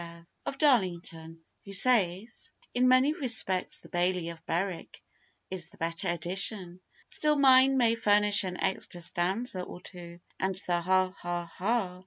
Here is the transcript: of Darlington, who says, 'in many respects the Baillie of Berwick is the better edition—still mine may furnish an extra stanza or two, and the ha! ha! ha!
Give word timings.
of 0.47 0.57
Darlington, 0.57 1.43
who 1.63 1.71
says, 1.73 2.51
'in 2.73 2.87
many 2.87 3.13
respects 3.13 3.81
the 3.81 3.89
Baillie 3.89 4.29
of 4.29 4.43
Berwick 4.47 4.99
is 5.51 5.69
the 5.69 5.77
better 5.77 6.07
edition—still 6.07 7.35
mine 7.35 7.77
may 7.77 7.93
furnish 7.93 8.43
an 8.43 8.59
extra 8.59 8.99
stanza 8.99 9.61
or 9.61 9.79
two, 9.79 10.19
and 10.39 10.55
the 10.65 10.81
ha! 10.81 11.11
ha! 11.11 11.45
ha! 11.45 11.99